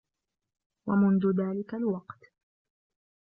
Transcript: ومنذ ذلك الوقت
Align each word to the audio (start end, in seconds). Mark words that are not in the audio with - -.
ومنذ 0.87 1.25
ذلك 1.27 1.73
الوقت 1.75 2.31